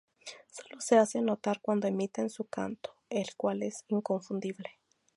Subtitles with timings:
[0.47, 4.79] Sólo se hacen notar cuando emiten su canto, el cual es inconfundible.